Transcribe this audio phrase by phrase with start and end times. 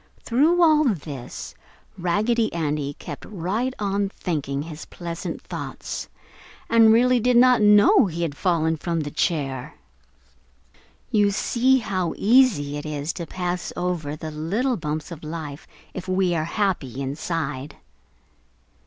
[0.23, 1.53] Through all this
[1.95, 6.09] Raggedy Andy kept right on thinking his pleasant thoughts,
[6.67, 9.75] and really did not know he had fallen from the chair.
[11.11, 16.07] You see how easy it is to pass over the little bumps of life if
[16.07, 17.75] we are happy inside.